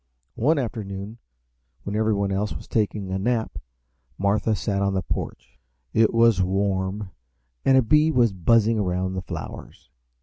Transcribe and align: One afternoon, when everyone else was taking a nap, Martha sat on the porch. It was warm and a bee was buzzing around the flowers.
One 0.41 0.57
afternoon, 0.57 1.19
when 1.83 1.95
everyone 1.95 2.31
else 2.31 2.55
was 2.55 2.67
taking 2.67 3.11
a 3.11 3.19
nap, 3.19 3.59
Martha 4.17 4.55
sat 4.55 4.81
on 4.81 4.95
the 4.95 5.03
porch. 5.03 5.59
It 5.93 6.11
was 6.11 6.41
warm 6.41 7.11
and 7.63 7.77
a 7.77 7.83
bee 7.83 8.09
was 8.09 8.33
buzzing 8.33 8.79
around 8.79 9.13
the 9.13 9.21
flowers. 9.21 9.91